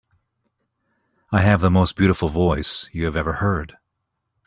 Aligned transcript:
I 1.31 1.41
have 1.41 1.61
the 1.61 1.69
most 1.69 1.95
beautiful 1.95 2.27
voice 2.27 2.89
you 2.91 3.05
have 3.05 3.15
ever 3.15 3.33
heard. 3.33 3.77